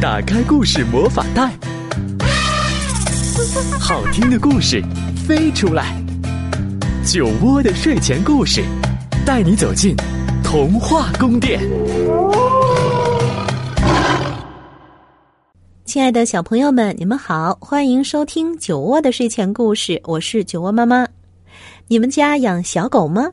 [0.00, 1.52] 打开故事魔法袋，
[3.78, 4.82] 好听的故事
[5.26, 5.94] 飞出来。
[7.04, 8.64] 酒窝的睡前故事，
[9.26, 9.94] 带你走进
[10.42, 11.60] 童话宫殿。
[15.84, 21.06] 亲爱的小朋友们，你们好，欢迎收听酒窝的睡前故事，我是酒窝妈妈。
[21.88, 23.28] 你们家养小狗吗？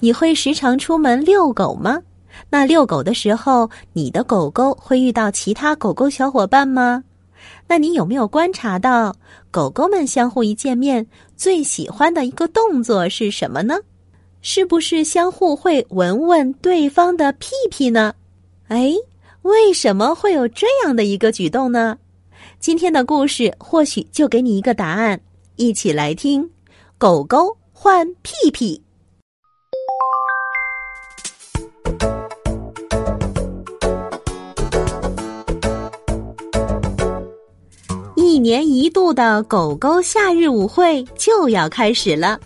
[0.00, 1.98] 你会时常出门遛狗吗？
[2.48, 7.04] 那遛狗的时候，你的狗狗会遇到其他狗狗小伙伴吗？
[7.66, 9.14] 那你有没有观察到，
[9.50, 11.06] 狗狗们相互一见面
[11.36, 13.76] 最喜欢的一个动作是什么呢？
[14.42, 18.14] 是不是相互会闻闻对方的屁屁呢？
[18.68, 18.92] 哎，
[19.42, 21.98] 为什么会有这样的一个举动呢？
[22.58, 25.20] 今天的故事或许就给你一个答案，
[25.56, 26.48] 一起来听：
[26.98, 28.82] 狗狗换屁屁。
[38.40, 42.40] 一年一度的狗狗夏日舞会就要开始了，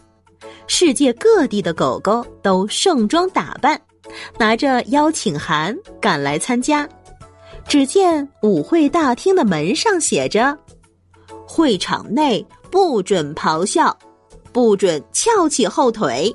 [0.66, 3.80] 世界各地的狗狗都盛装打扮，
[4.36, 6.88] 拿着邀请函赶来参加。
[7.68, 10.58] 只见舞会大厅的门上写着
[11.46, 13.96] ：“会场内不准咆哮，
[14.52, 16.34] 不准翘起后腿，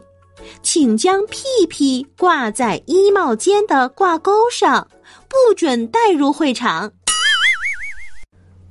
[0.64, 4.88] 请将屁屁挂在衣帽间的挂钩上，
[5.28, 6.90] 不准带入会场。”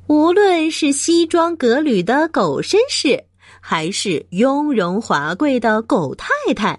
[0.09, 3.25] 无论是西装革履的狗绅士，
[3.61, 6.78] 还是雍容华贵的狗太太，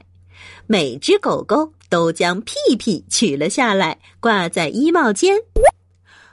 [0.65, 5.37] 每只狗狗都将屁屁取了下来，挂在衣帽间。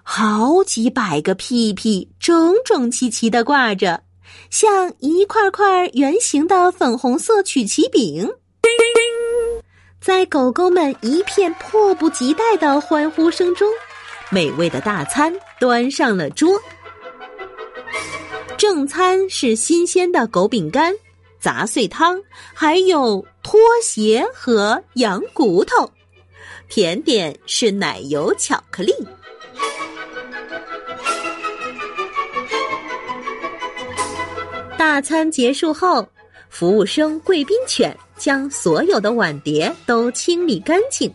[0.02, 4.02] 好几百个屁屁整整齐齐的挂着，
[4.48, 8.27] 像一块块圆形的粉红色曲奇饼。
[10.00, 13.69] 在狗狗们一片迫不及待的欢呼声中，
[14.30, 15.30] 美味的大餐
[15.61, 16.58] 端上了桌。
[18.56, 20.94] 正餐是新鲜的狗饼干、
[21.39, 22.18] 杂碎汤，
[22.55, 25.90] 还有拖鞋和羊骨头。
[26.68, 28.92] 甜点是奶油巧克力。
[34.78, 36.06] 大餐结束后，
[36.48, 41.12] 服务生贵宾犬将所有的碗碟都清理干净。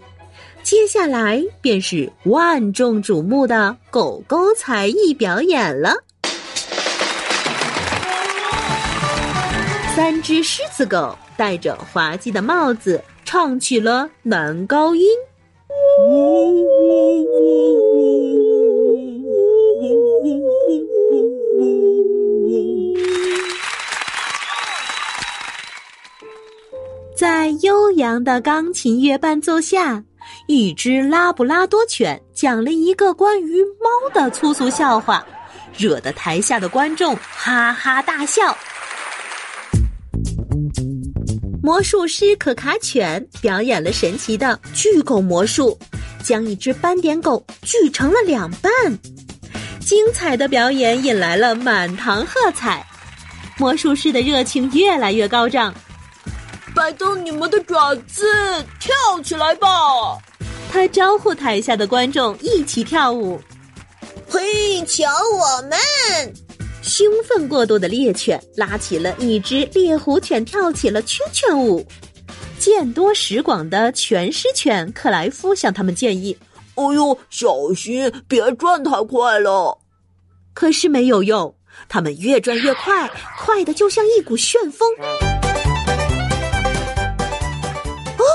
[0.61, 5.95] 接下来便是万众瞩目的狗狗才艺表演了。
[9.93, 15.05] 三只狮子狗戴着滑稽的帽子，唱起了男高音。
[27.13, 30.01] 在悠扬的钢琴乐伴奏下，
[30.47, 35.25] 一只拉布拉多犬讲了一个关于猫的粗俗笑话，
[35.77, 38.57] 惹得台下的观众哈哈大笑。
[41.63, 45.77] 魔术师可卡犬表演了神奇的巨狗魔术，
[46.23, 48.71] 将一只斑点狗锯成了两半。
[49.79, 52.83] 精彩的表演引来了满堂喝彩，
[53.57, 55.71] 魔术师的热情越来越高涨。
[56.73, 58.25] 摆动你们的爪子，
[58.79, 58.93] 跳
[59.23, 59.67] 起来吧！
[60.71, 63.39] 他招呼台下的观众一起跳舞。
[64.27, 65.07] 嘿，瞧
[65.37, 65.77] 我们！
[66.91, 71.87] 兴奋过度的猎犬拉起了一只猎狐犬，跳起了圈圈舞。
[72.59, 76.37] 见多识广的拳狮犬克莱夫向他们建议
[76.75, 79.79] ：“哎呦，小心，别转太快了。”
[80.53, 81.55] 可是没有用，
[81.87, 83.09] 他们越转越快，
[83.39, 84.85] 快的就像一股旋风。
[88.17, 88.25] 哦，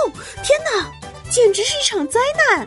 [0.43, 0.91] 天哪，
[1.31, 2.19] 简直是一场灾
[2.57, 2.67] 难！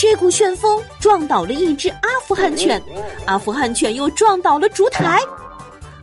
[0.00, 2.82] 这股旋风撞倒了一只阿富汗犬，
[3.26, 5.20] 阿富汗犬又撞倒了烛台，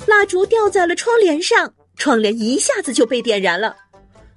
[0.05, 3.75] 蜡烛掉在了窗帘上，窗帘一下子就被点燃了。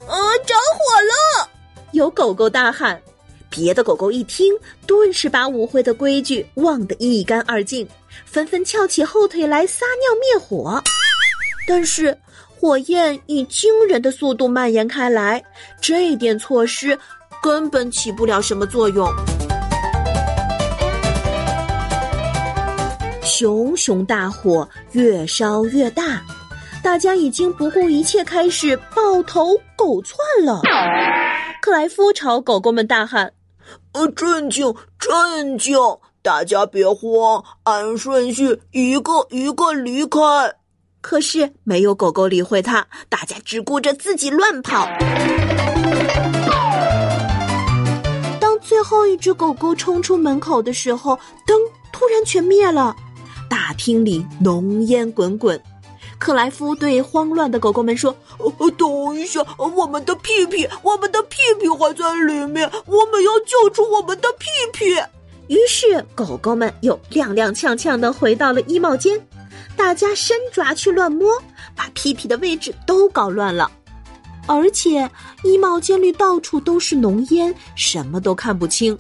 [0.09, 0.17] 呃，
[0.47, 1.51] 着火了！
[1.93, 2.99] 有狗狗大喊，
[3.51, 4.55] 别的狗狗一听，
[4.87, 7.87] 顿时把舞会的规矩忘得一干二净，
[8.25, 10.83] 纷纷翘起后腿来撒尿灭火。
[11.67, 12.17] 但是
[12.59, 15.45] 火焰以惊人的速度蔓延开来，
[15.83, 16.99] 这点措施
[17.43, 19.07] 根本起不了什么作用。
[23.41, 26.23] 熊熊大火越烧越大，
[26.83, 30.61] 大家已经不顾一切开始抱头狗窜了。
[31.63, 33.33] 克莱夫朝狗狗们大喊
[33.95, 35.75] ：“呃，镇静，镇静，
[36.21, 40.19] 大家别慌，按顺序一个一个离开。”
[41.01, 44.87] 可是没有狗狗理会他，大家只顾着自己乱跑。
[48.39, 51.59] 当最后一只狗狗冲出门口的时候，灯
[51.91, 52.95] 突然全灭了。
[53.51, 55.61] 大厅里浓烟滚滚。
[56.19, 64.95] 克莱夫对慌乱的狗狗们说：“呃，等一下，我们的屁屁，我们的屁屁还在里面，我们要救出我们的屁屁。”
[65.49, 69.21] 于是，狗狗们又踉踉跄跄的回到了衣帽间，
[69.77, 71.29] 大家伸爪去乱摸，
[71.75, 73.69] 把屁屁的位置都搞乱了，
[74.47, 75.11] 而且
[75.43, 78.97] 衣帽间里到处都是浓烟，什么都看不清。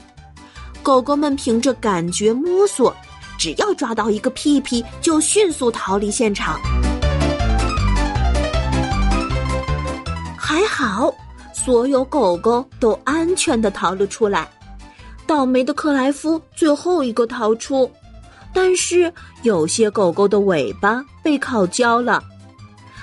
[0.83, 2.97] 狗狗们凭着感觉摸索，
[3.41, 6.61] 只要抓到一个屁屁，就迅速逃离现场。
[10.37, 11.11] 还好，
[11.55, 14.47] 所有狗狗都安全的逃了出来。
[15.27, 17.91] 倒霉的克莱夫最后一个逃出，
[18.53, 19.11] 但是
[19.43, 22.23] 有些狗狗的尾巴被烤焦了，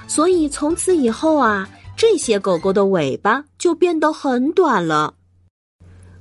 [0.07, 5.15] 所以从此以后啊，这些狗狗的尾巴就变得很短了。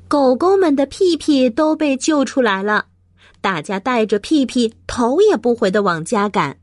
[0.09, 2.87] 狗狗们的屁屁都被救出来了，
[3.47, 6.59] 大家带着屁屁头也不回的往家赶，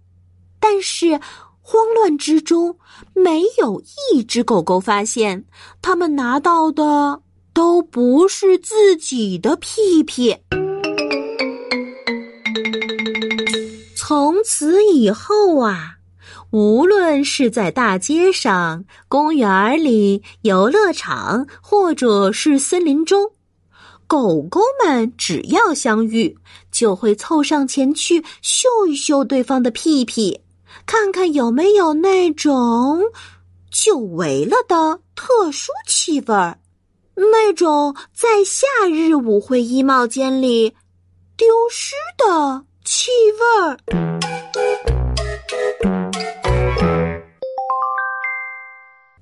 [0.60, 1.18] 但是。
[1.66, 2.78] 慌乱之中，
[3.14, 3.82] 没有
[4.12, 5.46] 一只狗狗发现，
[5.82, 7.22] 他们拿到的
[7.54, 10.36] 都不是自己的屁屁。
[13.96, 16.00] 从此以后啊，
[16.52, 23.32] 无论是在大街上、公园里、游乐场，或者是森林中，
[24.14, 26.38] 狗狗们只要相遇，
[26.72, 30.40] 就会凑上前去嗅一嗅对方的屁屁。
[30.86, 33.02] 看看有没有那种
[33.72, 36.60] 久违了的特殊气味儿，
[37.16, 40.76] 那种在夏日舞会衣帽间里
[41.36, 43.10] 丢失的气
[43.40, 43.80] 味儿。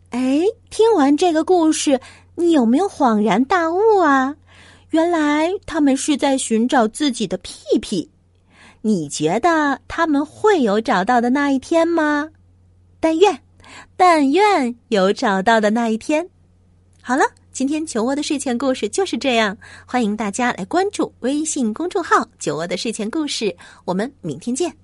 [0.10, 2.02] 哎，听完这个故事，
[2.36, 4.36] 你有没有恍然大悟啊？
[4.92, 8.10] 原来他们是在寻找自己的屁屁。
[8.82, 12.30] 你觉得他们会有找到的那一天吗？
[13.00, 13.42] 但愿，
[13.96, 16.28] 但愿有找到的那一天。
[17.02, 19.58] 好了，今天酒窝的睡前故事就是这样。
[19.86, 23.56] 欢迎大家来关注微信公众号“酒窝的睡前故事”，
[23.86, 24.81] 我们明天见。